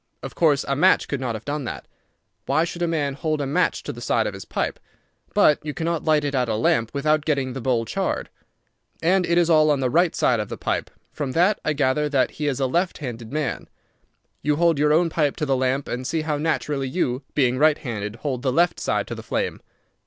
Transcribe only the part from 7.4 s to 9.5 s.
the bowl charred. And it is